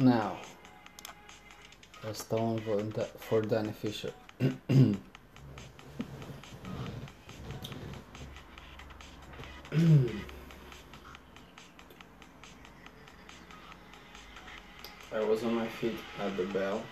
Now, 0.00 0.38
a 2.08 2.14
stone 2.14 2.58
for, 2.60 2.80
Da- 2.80 3.04
for 3.18 3.42
Danny 3.42 3.72
Fisher. 3.72 4.14
I 4.40 4.96
was 15.22 15.44
on 15.44 15.54
my 15.54 15.68
feet 15.68 15.98
at 16.18 16.34
the 16.38 16.46
bell 16.46 16.82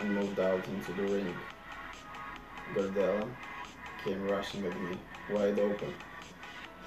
and 0.00 0.14
moved 0.14 0.40
out 0.40 0.66
into 0.68 0.92
the 0.94 1.02
ring. 1.02 1.34
Gardella 2.74 3.28
came 4.02 4.26
rushing 4.26 4.64
at 4.64 4.80
me, 4.80 4.96
wide 5.30 5.58
open. 5.58 5.92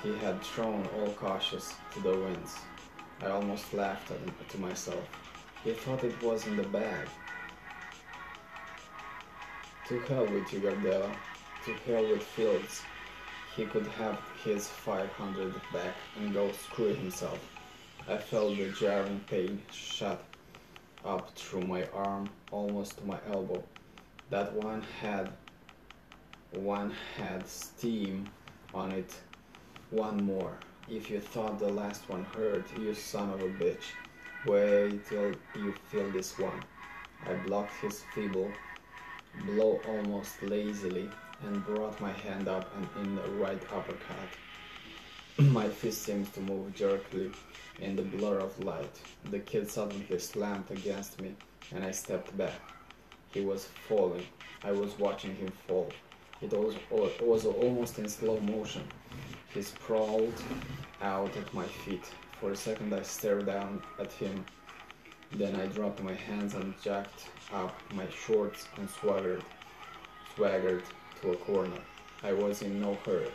He 0.01 0.17
had 0.17 0.41
thrown 0.41 0.89
all 0.97 1.13
cautious 1.13 1.75
to 1.93 1.99
the 1.99 2.17
winds. 2.17 2.55
I 3.21 3.27
almost 3.27 3.75
laughed 3.75 4.09
at 4.09 4.50
to 4.50 4.57
myself. 4.57 5.07
He 5.64 5.74
thought 5.74 6.04
it 6.04 6.21
was 6.21 6.47
in 6.47 6.57
the 6.57 6.64
bag. 6.64 7.07
To 9.88 10.00
hell 10.02 10.25
with 10.25 10.52
you, 10.52 10.60
Gardella. 10.60 11.16
To 11.66 11.74
hell 11.86 12.07
with 12.07 12.24
Fields. 12.24 12.82
He 13.56 13.66
could 13.66 13.88
have 13.88 14.20
his 14.43 14.68
500 14.68 15.54
back 15.74 15.96
and 16.18 16.33
go 16.33 16.52
screw 16.52 16.93
himself. 16.93 17.39
I 18.07 18.18
felt 18.18 18.56
the 18.56 18.70
jarring 18.71 19.20
pain 19.28 19.61
shot 19.71 20.24
up 21.04 21.32
through 21.36 21.64
my 21.64 21.86
arm, 21.94 22.30
almost 22.52 22.97
to 23.00 23.05
my 23.05 23.18
elbow. 23.32 23.64
That 24.30 24.54
one 24.54 24.83
had 25.02 25.32
one 26.52 26.94
had 27.18 27.47
steam 27.47 28.30
on 28.74 28.92
it. 28.92 29.14
One 29.89 30.24
more. 30.24 30.58
If 30.89 31.10
you 31.10 31.19
thought 31.19 31.60
the 31.60 31.68
last 31.68 32.08
one 32.09 32.25
hurt, 32.36 32.66
you 32.78 32.94
son 32.94 33.30
of 33.31 33.42
a 33.42 33.50
bitch. 33.50 33.94
Wait 34.45 35.05
till 35.08 35.33
you 35.55 35.73
feel 35.89 36.09
this 36.11 36.38
one. 36.38 36.61
I 37.25 37.33
blocked 37.45 37.73
his 37.81 38.03
feeble 38.13 38.52
blow 39.45 39.80
almost 39.88 40.41
lazily 40.41 41.09
and 41.43 41.66
brought 41.66 41.99
my 42.02 42.11
hand 42.11 42.47
up 42.47 42.69
and 42.75 43.05
in 43.05 43.15
the 43.15 43.30
right 43.43 43.61
uppercut. 43.71 44.30
my 45.38 45.67
fist 45.69 46.03
seemed 46.03 46.31
to 46.33 46.39
move 46.41 46.73
jerkily 46.73 47.31
in 47.80 47.95
the 47.95 48.02
blur 48.02 48.39
of 48.39 48.58
light. 48.63 48.99
The 49.30 49.39
kid 49.39 49.69
suddenly 49.69 50.19
slammed 50.19 50.69
against 50.71 51.21
me 51.21 51.35
and 51.73 51.83
I 51.83 51.91
stepped 51.91 52.35
back. 52.38 52.59
He 53.31 53.41
was 53.41 53.65
falling. 53.88 54.25
I 54.63 54.71
was 54.71 54.97
watching 54.97 55.35
him 55.35 55.52
fall. 55.67 55.89
It 56.41 56.52
was, 56.52 56.75
it 56.91 57.27
was 57.27 57.45
almost 57.45 57.99
in 57.99 58.08
slow 58.08 58.39
motion. 58.39 58.83
He 59.53 59.61
sprawled 59.61 60.41
out 61.02 61.35
at 61.35 61.53
my 61.53 61.65
feet. 61.65 62.05
For 62.39 62.52
a 62.52 62.55
second 62.55 62.93
I 62.93 63.02
stared 63.02 63.47
down 63.47 63.81
at 63.99 64.11
him. 64.11 64.45
Then 65.31 65.55
I 65.55 65.66
dropped 65.66 66.03
my 66.03 66.13
hands 66.13 66.53
and 66.53 66.80
jacked 66.81 67.30
up 67.52 67.73
my 67.93 68.07
shorts 68.09 68.67
and 68.77 68.89
swaggered, 68.89 69.43
swaggered 70.35 70.83
to 71.21 71.31
a 71.31 71.38
corner. 71.38 71.81
I 72.23 72.33
was 72.33 72.61
in 72.61 72.80
no 72.80 72.93
hurry. 73.05 73.31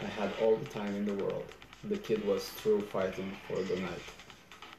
I 0.00 0.06
had 0.06 0.32
all 0.40 0.56
the 0.56 0.66
time 0.66 0.94
in 0.94 1.04
the 1.04 1.22
world. 1.22 1.44
The 1.84 1.98
kid 1.98 2.24
was 2.24 2.48
through 2.48 2.82
fighting 2.82 3.36
for 3.46 3.62
the 3.62 3.80
night. 3.80 4.08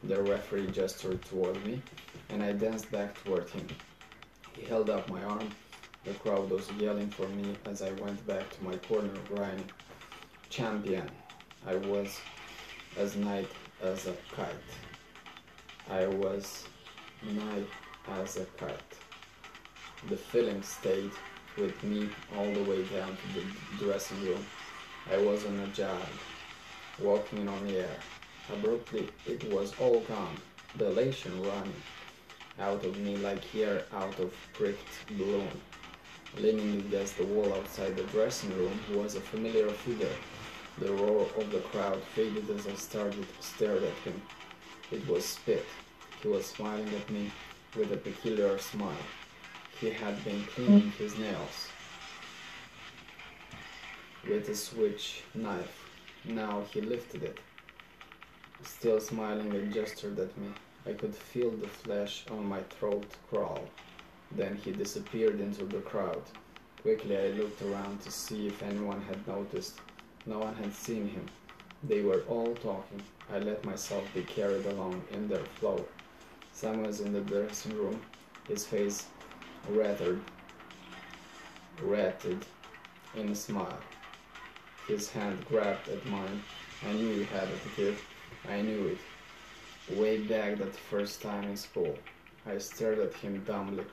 The 0.03 0.22
referee 0.23 0.72
gestured 0.72 1.22
toward 1.25 1.64
me, 1.66 1.81
and 2.30 2.42
I 2.42 2.53
danced 2.53 2.92
back 2.92 3.23
toward 3.23 3.50
him. 3.50 3.67
He 4.53 4.66
held 4.66 4.90
up 4.90 5.09
my 5.09 5.23
arm. 5.23 5.50
The 6.06 6.14
crowd 6.14 6.50
was 6.50 6.72
yelling 6.80 7.09
for 7.09 7.28
me 7.28 7.56
as 7.66 7.81
I 7.81 7.92
went 7.92 8.25
back 8.25 8.50
to 8.50 8.64
my 8.64 8.78
corner, 8.78 9.14
crying, 9.28 9.64
Champion! 10.50 11.09
I 11.67 11.75
was 11.75 12.20
as 12.98 13.16
night 13.16 13.50
as 13.82 14.08
a 14.08 14.16
kite. 14.36 14.72
I 15.90 16.08
was 16.08 16.66
night 17.23 17.68
as 18.08 18.38
a 18.38 18.46
kite. 18.58 18.94
The 20.08 20.18
feeling 20.18 20.62
stayed 20.62 21.12
with 21.58 21.81
me 21.84 22.09
all 22.38 22.52
the 22.53 22.63
way 22.63 22.84
down 22.84 23.18
to 23.18 23.40
the 23.40 23.86
dressing 23.86 24.22
room. 24.25 24.46
I 25.12 25.18
was 25.18 25.46
on 25.46 25.59
a 25.59 25.68
jog, 25.68 26.08
walking 27.00 27.47
on 27.47 27.68
the 27.68 27.80
air. 27.80 27.97
Abruptly, 28.53 29.09
it 29.28 29.44
was 29.52 29.74
all 29.80 30.02
gone. 30.02 30.38
The 30.78 30.88
elation 30.88 31.42
running 31.44 31.81
out 32.59 32.84
of 32.84 32.97
me 32.97 33.18
like 33.18 33.56
air 33.56 33.84
out 33.94 34.19
of 34.19 34.34
pricked 34.53 35.08
balloon. 35.18 35.50
Leaning 36.38 36.80
against 36.80 37.18
the 37.18 37.25
wall 37.25 37.53
outside 37.53 37.96
the 37.96 38.03
dressing 38.03 38.56
room 38.58 38.80
was 38.94 39.16
a 39.16 39.22
familiar 39.22 39.69
figure. 39.69 40.16
The 40.79 40.94
roar 40.94 41.28
of 41.38 41.51
the 41.51 41.59
crowd 41.59 42.01
faded 42.16 42.50
as 42.50 42.67
I 42.67 42.73
started 42.75 43.25
stared 43.40 43.84
at 43.84 43.94
him. 44.06 44.22
It 44.91 45.07
was 45.07 45.25
Spit. 45.25 45.66
He 46.22 46.28
was 46.28 46.45
smiling 46.45 46.88
at 46.95 47.09
me 47.09 47.31
with 47.75 47.91
a 47.91 47.97
peculiar 47.97 48.57
smile. 48.57 49.06
He 49.79 49.89
had 49.89 50.23
been 50.23 50.44
cleaning 50.45 50.91
his 50.91 51.18
nails 51.18 51.68
with 54.28 54.50
a 54.50 54.56
switch 54.56 55.23
knife. 55.34 55.85
Now 56.25 56.63
he 56.72 56.81
lifted 56.81 57.23
it. 57.23 57.39
Still 58.63 59.00
smiling 59.00 59.53
and 59.53 59.73
gestured 59.73 60.19
at 60.19 60.38
me. 60.38 60.50
I 60.85 60.94
could 60.94 61.16
feel 61.16 61.51
the 61.51 61.68
flesh 61.68 62.25
on 62.29 62.45
my 62.45 62.62
throat 62.69 63.06
crawl. 63.29 63.63
Then 64.31 64.56
he 64.63 64.72
disappeared 64.72 65.39
into 65.39 65.66
the 65.66 65.79
crowd. 65.79 66.22
Quickly 66.81 67.18
I 67.18 67.28
looked 67.29 67.62
around 67.62 68.01
to 68.01 68.12
see 68.12 68.47
if 68.47 68.62
anyone 68.62 69.01
had 69.01 69.28
noticed. 69.28 69.79
No 70.25 70.40
one 70.40 70.56
had 70.56 70.74
seen 70.74 71.07
him. 71.07 71.25
They 71.84 72.02
were 72.02 72.24
all 72.28 72.53
talking. 72.56 73.02
I 73.31 73.40
let 73.40 73.63
myself 73.63 74.03
be 74.13 74.24
carried 74.24 74.66
along 74.66 75.02
in 75.12 75.28
their 75.28 75.46
flow. 75.59 75.85
Sam 76.52 76.84
was 76.84 77.00
in 77.00 77.13
the 77.13 77.22
dressing 77.22 77.78
room, 77.78 78.02
his 78.47 78.66
face 78.66 79.06
rattled, 79.69 80.19
ratted 81.81 82.46
in 83.16 83.30
a 83.30 83.35
smile. 83.35 83.80
His 84.88 85.09
hand 85.09 85.46
grabbed 85.47 85.88
at 85.88 86.06
mine. 86.07 86.41
I 86.88 86.94
knew 86.94 87.13
he 87.13 87.24
had 87.25 87.47
it, 87.47 87.59
kid. 87.75 87.96
I 88.50 88.62
knew 88.62 88.88
it. 88.88 89.97
Way 89.97 90.19
back 90.19 90.57
that 90.57 90.75
first 90.75 91.22
time 91.22 91.44
in 91.46 91.56
school. 91.56 91.97
I 92.46 92.57
stared 92.57 93.00
at 93.00 93.13
him 93.13 93.44
dumbly. 93.46 93.86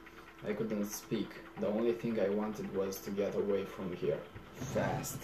I 0.47 0.53
couldn't 0.53 0.87
speak. 0.87 1.29
The 1.61 1.69
only 1.69 1.93
thing 1.93 2.19
I 2.21 2.29
wanted 2.29 2.75
was 2.75 3.01
to 3.01 3.11
get 3.11 3.35
away 3.35 3.65
from 3.65 3.95
here. 3.97 4.19
Fast. 4.57 5.19